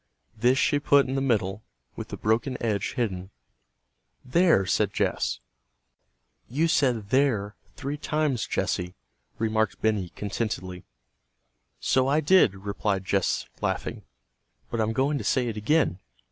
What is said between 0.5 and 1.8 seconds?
she put in the middle,